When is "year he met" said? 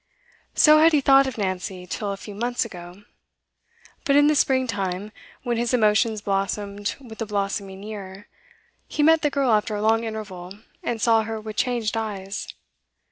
7.83-9.21